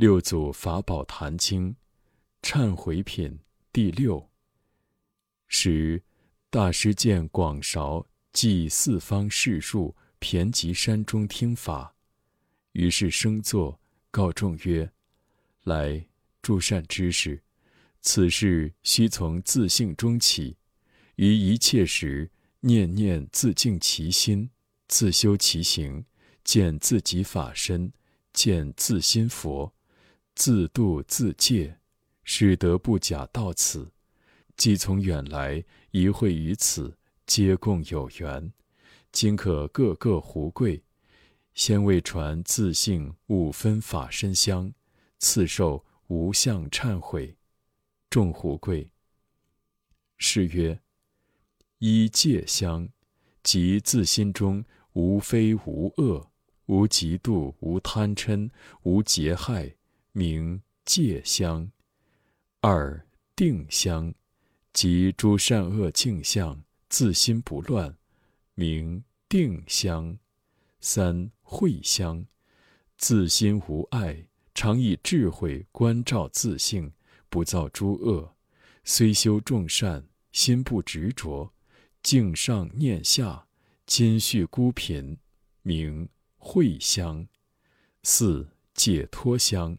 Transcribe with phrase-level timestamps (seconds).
[0.00, 1.76] 六祖法宝坛经，
[2.40, 3.38] 忏悔品
[3.70, 4.30] 第六。
[5.46, 6.02] 十，
[6.48, 11.94] 大师见广韶即四方士庶骈集山中听法，
[12.72, 13.78] 于是生坐，
[14.10, 14.90] 告众曰
[15.64, 16.06] ：“来，
[16.40, 17.42] 诸善知识，
[18.00, 20.56] 此事须从自性中起，
[21.16, 22.30] 于一切时，
[22.60, 24.48] 念念自净其心，
[24.88, 26.06] 自修其行，
[26.42, 27.92] 见自己法身，
[28.32, 29.74] 见自心佛。”
[30.40, 31.80] 自度自戒，
[32.24, 33.92] 使得不假到此。
[34.56, 38.50] 既从远来，一会于此，皆共有缘。
[39.12, 40.82] 今可各个胡贵，
[41.52, 44.72] 先为传自性五分法身香，
[45.18, 47.36] 次受无相忏悔。
[48.08, 48.88] 众胡贵。
[50.16, 50.80] 是曰：
[51.80, 52.88] 一戒香，
[53.42, 54.64] 即自心中
[54.94, 56.30] 无非无恶，
[56.64, 58.48] 无嫉妒，无贪嗔，
[58.84, 59.76] 无劫害。
[60.12, 61.70] 名戒香，
[62.60, 63.06] 二
[63.36, 64.12] 定香，
[64.72, 67.96] 即诸善恶镜相，自心不乱，
[68.54, 70.18] 名定香；
[70.80, 72.26] 三慧香，
[72.98, 76.92] 自心无碍，常以智慧观照自性，
[77.28, 78.34] 不造诸恶，
[78.82, 81.52] 虽修众善，心不执着，
[82.02, 83.46] 境上念下，
[83.86, 85.18] 兼续孤贫，
[85.62, 87.28] 名慧香；
[88.02, 89.78] 四解脱香。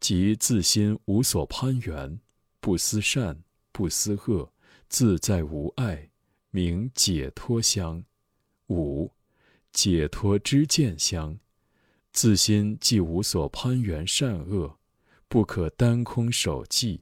[0.00, 2.18] 即自心无所攀缘，
[2.58, 3.38] 不思善，
[3.70, 4.50] 不思恶，
[4.88, 6.10] 自在无碍，
[6.50, 8.02] 名解脱香。
[8.68, 9.12] 五，
[9.72, 11.38] 解脱知见香。
[12.12, 14.78] 自心既无所攀缘善恶，
[15.28, 17.00] 不可单空守寂，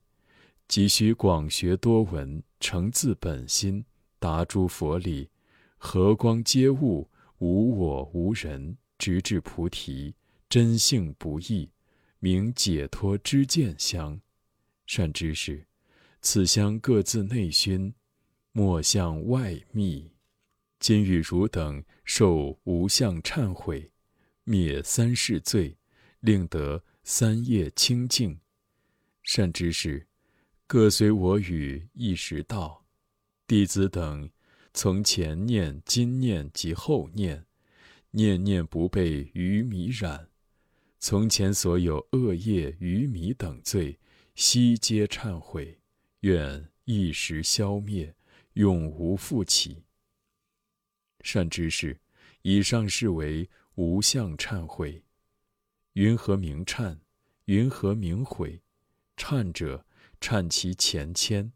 [0.66, 3.84] 即须广学多闻，成自本心，
[4.18, 5.30] 达诸佛理，
[5.76, 10.14] 和光皆悟，无我无人，直至菩提，
[10.48, 11.70] 真性不异。
[12.20, 14.20] 名解脱之见香，
[14.86, 15.66] 善知识，
[16.20, 17.94] 此香各自内熏，
[18.52, 20.10] 莫向外密。
[20.80, 23.92] 今与汝等受无相忏悔，
[24.44, 25.76] 灭三世罪，
[26.20, 28.40] 令得三业清净。
[29.22, 30.06] 善知识，
[30.66, 32.84] 各随我语一时到。
[33.46, 34.28] 弟子等
[34.74, 37.46] 从前念、今念及后念，
[38.10, 40.28] 念念不被愚迷染。
[41.00, 43.98] 从前所有恶业、愚迷等罪，
[44.34, 45.78] 悉皆忏悔，
[46.20, 48.14] 愿一时消灭，
[48.54, 49.84] 永无复起。
[51.20, 52.00] 善知识，
[52.42, 55.04] 以上是为无相忏悔。
[55.92, 56.98] 云何名忏？
[57.44, 58.60] 云何名悔？
[59.16, 59.86] 忏者，
[60.20, 61.52] 忏其前愆。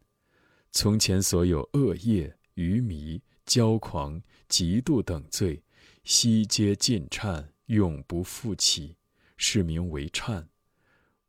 [0.70, 5.62] 从前所有恶业、愚迷、骄狂、嫉妒等罪，
[6.04, 8.97] 悉皆尽忏，永不复起。
[9.44, 10.47] 是名为忏，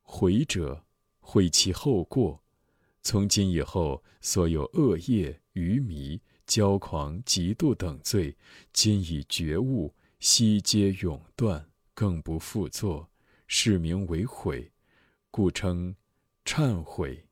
[0.03, 0.85] 悔者
[1.19, 2.43] 悔其后过。
[3.01, 8.37] 从今以后，所有恶业、愚迷、骄狂、嫉妒等罪，
[8.71, 13.09] 今已觉悟，悉皆永断，更不复作。
[13.47, 14.71] 是名为悔，
[15.31, 15.95] 故称
[16.45, 17.27] 忏悔。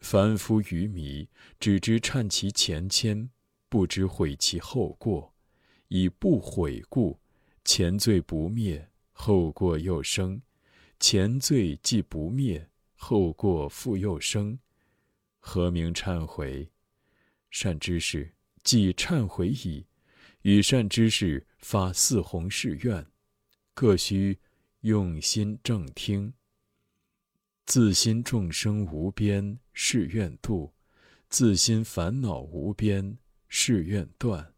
[0.00, 1.28] 凡夫愚迷，
[1.60, 3.28] 只知忏其前愆，
[3.68, 5.32] 不知悔其后过。
[5.86, 7.20] 以不悔故，
[7.64, 8.90] 前罪不灭。
[9.20, 10.40] 后过又生，
[11.00, 14.56] 前罪既不灭，后过复又生，
[15.40, 16.70] 何名忏悔？
[17.50, 19.84] 善知识，即忏悔矣，
[20.42, 23.04] 与善知识发四弘誓愿，
[23.74, 24.38] 各须
[24.82, 26.32] 用心正听。
[27.66, 30.72] 自心众生无边誓愿度，
[31.28, 33.18] 自心烦恼无边
[33.48, 34.54] 誓愿断，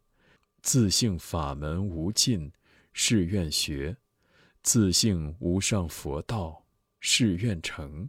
[0.61, 2.53] 自性法门无尽
[2.93, 3.97] 誓愿学。
[4.63, 6.63] 自性无上佛道，
[6.99, 8.07] 誓愿成。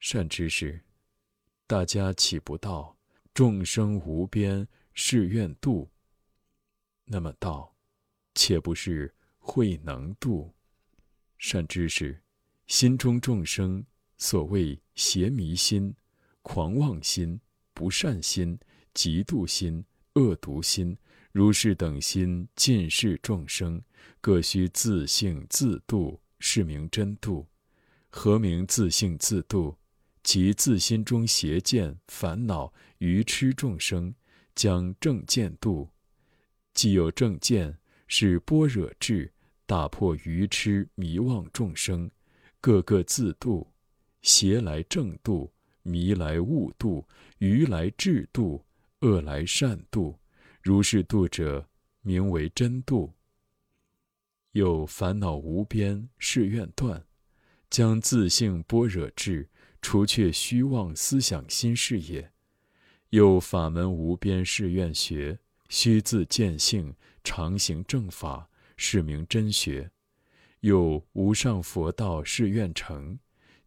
[0.00, 0.82] 善知识，
[1.68, 2.96] 大家岂不道
[3.32, 5.88] 众生无边誓愿度？
[7.04, 7.72] 那么道，
[8.34, 10.52] 且不是慧能度？
[11.38, 12.20] 善知识，
[12.66, 13.84] 心中众生
[14.16, 15.94] 所谓邪迷心、
[16.42, 17.40] 狂妄心、
[17.72, 18.58] 不善心、
[18.94, 19.84] 嫉妒心、
[20.14, 20.98] 恶毒心。
[21.32, 23.82] 如是等心尽是众生，
[24.20, 27.46] 各须自性自度，是名真度。
[28.08, 29.76] 何名自性自度？
[30.22, 34.14] 即自心中邪见、烦恼、愚痴众生，
[34.54, 35.88] 将正见度。
[36.74, 39.32] 既有正见，是般若智，
[39.64, 42.10] 打破愚痴迷妄众生，
[42.60, 43.72] 个个自度。
[44.20, 45.50] 邪来正度，
[45.82, 47.06] 迷来悟度，
[47.38, 48.66] 愚来智度，
[49.00, 50.19] 恶来善度。
[50.62, 51.68] 如是度者，
[52.02, 53.14] 名为真度。
[54.52, 57.04] 有烦恼无边誓愿断，
[57.70, 59.48] 将自性般若智
[59.80, 62.32] 除却虚妄思想心事也。
[63.10, 69.90] 又法门无边誓愿学，须自见性，常行正法，是名真学。
[70.60, 73.18] 又无上佛道誓愿成，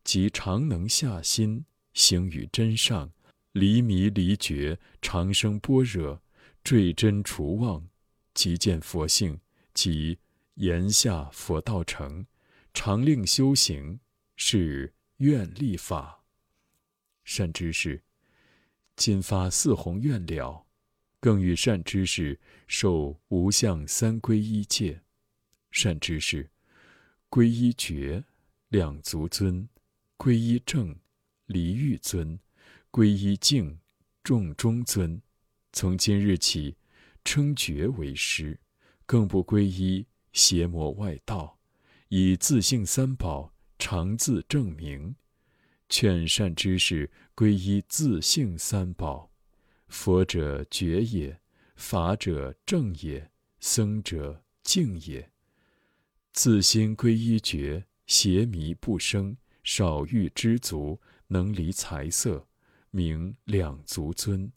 [0.03, 3.11] 即常能下心行于真上，
[3.51, 6.21] 离迷离觉，长生般若，
[6.63, 7.89] 坠真除妄，
[8.33, 9.42] 即见佛性，
[9.74, 10.18] 即
[10.56, 12.25] 言下佛道成。
[12.74, 14.00] 常令修行，
[14.38, 16.24] 是愿力法。
[17.25, 18.01] 善知识，
[18.95, 20.65] 今发四弘愿了，
[21.19, 25.01] 更与善知识受无相三皈依戒。
[25.69, 26.50] 善知识，
[27.30, 28.24] 皈依觉，
[28.69, 29.68] 两足尊；
[30.18, 30.95] 皈依正，
[31.45, 32.39] 离欲尊；
[32.89, 33.80] 皈依净，
[34.24, 35.21] 众中尊。
[35.73, 36.77] 从今日起，
[37.25, 38.59] 称觉为师，
[39.07, 41.57] 更不皈依邪魔外道。
[42.09, 45.15] 以自性三宝常自证明，
[45.89, 49.31] 劝善知识皈依自性三宝。
[49.87, 51.39] 佛者觉也，
[51.75, 55.27] 法者正也，僧者净也。
[56.31, 62.47] 自心皈依觉，邪迷不生，少欲知足，能离财色，
[62.91, 64.51] 名两足尊。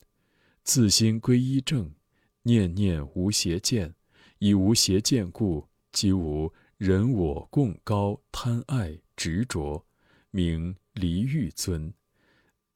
[0.67, 1.95] 自心皈依正，
[2.43, 3.95] 念念无邪见，
[4.41, 6.53] 以无邪见故，即无。
[6.77, 9.87] 人我共高贪爱执着，
[10.33, 11.93] 名离欲尊；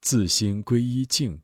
[0.00, 1.42] 自心归一境，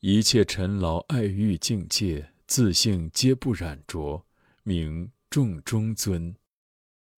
[0.00, 4.26] 一切尘劳爱欲境界，自性皆不染着，
[4.62, 6.34] 名众中尊。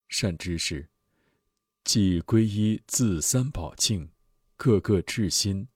[0.08, 0.88] 善知识，
[1.84, 4.10] 即归依自三宝境，
[4.56, 5.68] 各个至心，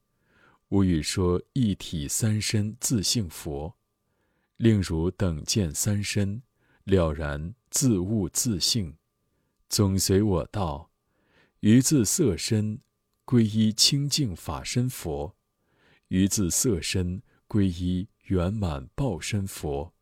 [0.73, 3.77] 无语说一体三身自性佛，
[4.57, 6.43] 令汝等见三身。
[6.85, 8.97] 了然自悟自性，
[9.69, 10.91] 总随我道，
[11.61, 12.81] 于自色身
[13.27, 15.37] 归依清净法身佛，
[16.09, 19.95] 于自色身归依圆满报身佛，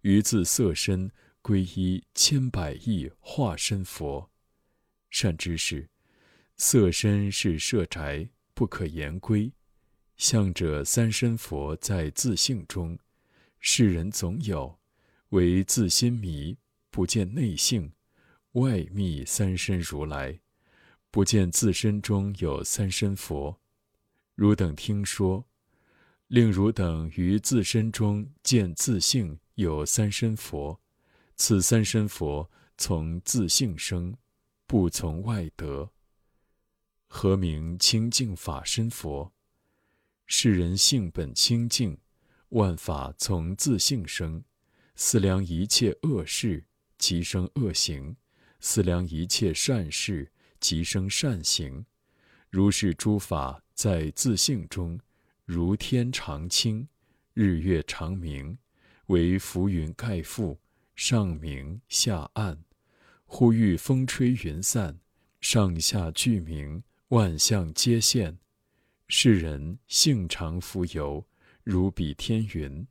[0.00, 4.28] 于自色身归依千百亿化身佛。
[5.08, 5.88] 善知识，
[6.56, 9.50] 色身是舍宅，不可言归。
[10.16, 12.98] 向者三身佛在自性中，
[13.60, 14.78] 世人总有。
[15.30, 16.56] 唯自心迷，
[16.88, 17.90] 不见内性；
[18.52, 20.38] 外密三身如来，
[21.10, 23.58] 不见自身中有三身佛。
[24.36, 25.44] 汝等听说，
[26.28, 30.80] 令汝等于自身中见自性有三身佛，
[31.34, 32.48] 此三身佛
[32.78, 34.16] 从自性生，
[34.66, 35.90] 不从外得。
[37.08, 39.32] 何名清净法身佛？
[40.26, 41.96] 世人性本清净，
[42.48, 44.42] 万法从自性生。
[44.96, 46.64] 思量一切恶事，
[46.98, 48.16] 即生恶行；
[48.60, 51.86] 思量一切善事，即生善行。
[52.50, 54.98] 如是诸法在自性中，
[55.44, 56.88] 如天常清，
[57.34, 58.56] 日月常明，
[59.06, 60.56] 为浮云盖覆，
[60.94, 62.64] 上明下暗。
[63.26, 64.98] 忽遇风吹云散，
[65.40, 68.38] 上下俱明，万象皆现。
[69.08, 71.24] 世人性常浮游，
[71.62, 72.86] 如比天云。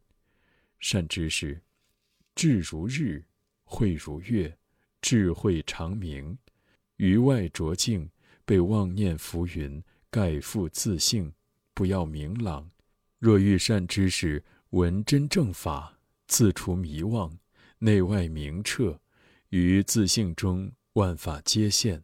[0.79, 1.61] 善知识。
[2.35, 3.25] 智如日，
[3.65, 4.57] 慧如月，
[5.01, 6.37] 智慧长明。
[6.97, 8.09] 于外着境，
[8.45, 11.33] 被妄念浮云盖覆自性，
[11.73, 12.69] 不要明朗。
[13.19, 17.37] 若遇善知识，闻真正法，自除迷妄，
[17.79, 19.01] 内外明彻，
[19.49, 22.01] 于自性中万法皆现。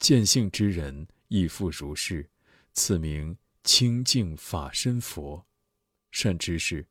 [0.00, 2.28] 见性之人亦复如是，
[2.76, 5.44] 此名清净法身佛。
[6.12, 6.86] 善知识，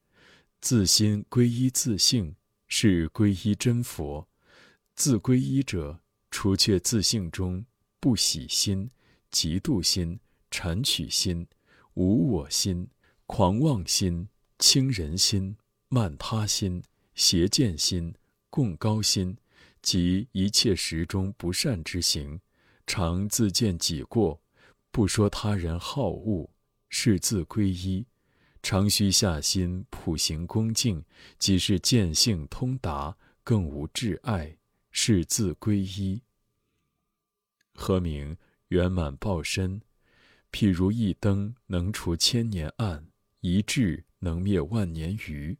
[0.59, 2.35] 自心归依自性。
[2.67, 4.27] 是皈依真佛，
[4.95, 6.01] 自皈依者，
[6.31, 7.63] 除却自性中
[7.99, 8.89] 不喜心、
[9.31, 11.47] 嫉妒心、谄取心、
[11.93, 12.89] 无我心、
[13.27, 14.27] 狂妄心、
[14.57, 15.55] 轻人心、
[15.89, 18.11] 慢他心、邪见心、
[18.49, 19.37] 共高心，
[19.83, 22.41] 及一切时中不善之行，
[22.87, 24.41] 常自见己过，
[24.95, 26.49] 不说他人好恶，
[26.87, 28.05] 是自皈依。
[28.63, 31.03] 常须下心普行恭敬，
[31.37, 34.57] 即是见性通达，更无挚爱，
[34.91, 36.21] 是自皈依。
[37.73, 38.37] 何名
[38.69, 39.81] 圆满报身？
[40.49, 43.05] 譬如一灯能除千年暗，
[43.41, 45.57] 一智能灭万年愚。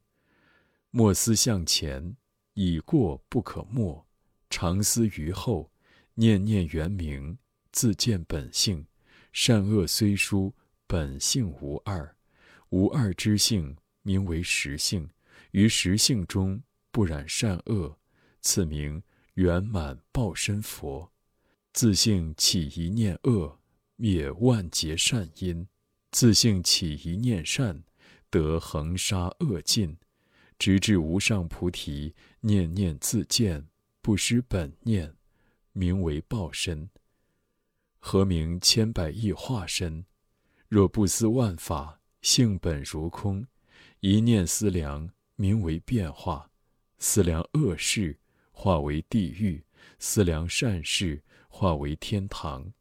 [0.91, 2.15] 莫思向前，
[2.53, 4.05] 已过不可没；
[4.49, 5.69] 常思于后，
[6.13, 7.37] 念念圆明，
[7.73, 8.87] 自见本性。
[9.37, 10.53] 善恶虽殊，
[10.87, 12.15] 本性无二。
[12.69, 15.09] 无二之性，名为实性。
[15.51, 17.99] 于实性中不染善恶，
[18.39, 21.11] 此名圆满报身佛。
[21.73, 23.59] 自性起一念恶，
[23.97, 25.65] 灭万劫善因；
[26.11, 27.83] 自性起一念善，
[28.29, 29.97] 得恒沙恶尽，
[30.57, 32.15] 直至无上菩提。
[32.39, 33.67] 念念自见，
[34.01, 35.13] 不失本念，
[35.73, 36.89] 名为报身。
[38.07, 40.05] 何名千百亿化身？
[40.67, 43.47] 若不思万法性本如空，
[43.99, 46.51] 一念思量，名为变化。
[46.99, 48.19] 思量恶事，
[48.51, 49.63] 化为地狱；
[49.97, 52.71] 思量善事，化为天堂。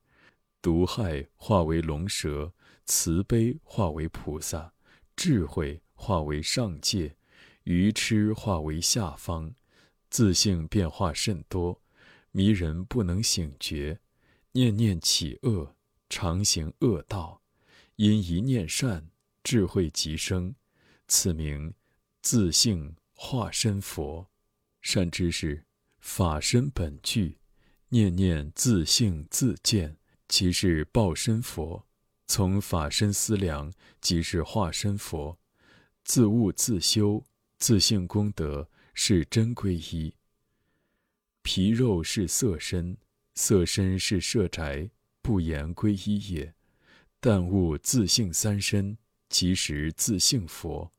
[0.61, 2.53] 毒害化为龙蛇，
[2.85, 4.75] 慈悲化为菩萨，
[5.17, 7.17] 智慧化为上界，
[7.63, 9.55] 愚痴化为下方。
[10.11, 11.81] 自性变化甚多，
[12.31, 13.99] 迷人不能醒觉。
[14.57, 15.75] 念念起恶，
[16.09, 17.41] 常行恶道；
[17.97, 19.11] 因一念善，
[19.43, 20.55] 智慧即生。
[21.09, 21.75] 此名
[22.23, 24.31] 自性化身佛。
[24.81, 25.67] 善知识，
[25.99, 27.39] 法身本具，
[27.89, 29.97] 念念自性自见，
[30.29, 31.85] 即是报身佛。
[32.29, 35.37] 从法身思量，即是化身佛。
[36.05, 37.25] 自悟自修，
[37.59, 40.15] 自性功德是真皈依。
[41.43, 42.97] 皮肉是色身。
[43.35, 44.91] 色身是舍宅，
[45.23, 46.55] 不言归依也。
[47.21, 48.99] 但悟自性三身，
[49.29, 50.93] 即实自性佛。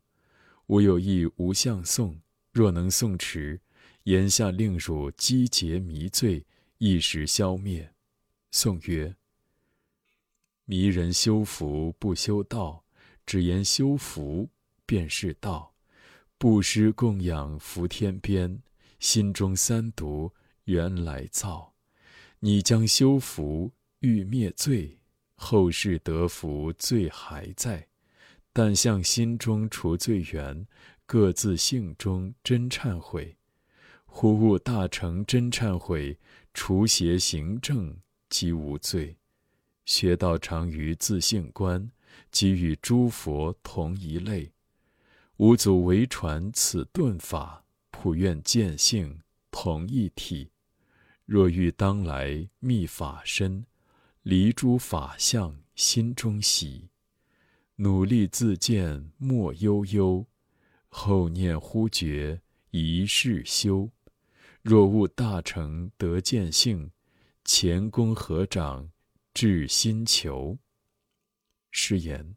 [0.67, 2.19] 吾有意无相颂，
[2.51, 3.61] 若能诵持，
[4.03, 6.45] 言下令汝积劫迷罪，
[6.79, 7.93] 一时消灭。
[8.51, 9.15] 宋曰：
[10.65, 12.83] 迷人修福不修道，
[13.23, 14.49] 只言修福
[14.87, 15.75] 便是道。
[16.39, 18.63] 布施供养福天边，
[18.99, 21.74] 心中三毒原来造。
[22.45, 23.71] 你将修福
[24.01, 24.99] 欲灭罪，
[25.33, 27.87] 后世得福罪还在，
[28.53, 30.67] 但向心中除罪缘，
[31.07, 33.35] 各自性中真忏悔。
[34.05, 36.19] 忽悟大成真忏悔，
[36.53, 37.97] 除邪行正
[38.29, 39.17] 即无罪。
[39.85, 41.89] 学道常于自性观，
[42.29, 44.51] 即与诸佛同一类。
[45.37, 50.51] 五祖为传此顿法，普愿见性同一体。
[51.25, 53.65] 若欲当来觅法身，
[54.21, 56.89] 离诸法相心中喜，
[57.77, 60.27] 努力自见莫悠悠，
[60.87, 63.89] 后念忽觉一世修。
[64.61, 66.91] 若悟大成得见性，
[67.43, 68.91] 前功合掌
[69.33, 70.57] 至心求。
[71.71, 72.35] 是言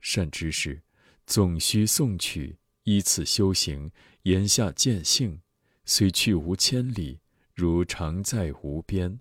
[0.00, 0.82] 善知识，
[1.26, 3.90] 总须诵取，依此修行，
[4.22, 5.40] 言下见性，
[5.84, 7.18] 虽去无千里。
[7.58, 9.18] 如常在无边，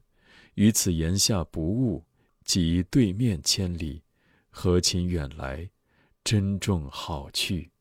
[0.53, 2.06] 于此言下不悟，
[2.46, 4.03] 即对面千里，
[4.51, 5.72] 何勤远来？
[6.24, 7.72] 珍重好去。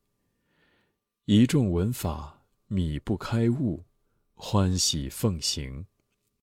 [1.27, 3.85] 一众闻法，米不开悟，
[4.35, 5.85] 欢喜奉行。